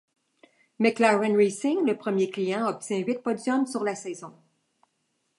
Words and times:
McLaren 0.79 1.37
Racing, 1.37 1.85
le 1.85 1.95
premier 1.95 2.31
client, 2.31 2.65
obtient 2.65 2.97
huit 2.97 3.21
podiums 3.21 3.67
sur 3.67 3.83
la 3.83 3.93
saison. 3.93 4.33